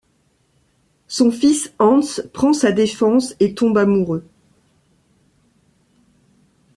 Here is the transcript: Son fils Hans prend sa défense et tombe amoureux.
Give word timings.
Son 1.07 1.29
fils 1.29 1.73
Hans 1.77 1.99
prend 2.33 2.53
sa 2.53 2.71
défense 2.71 3.35
et 3.39 3.53
tombe 3.53 3.77
amoureux. 3.77 4.25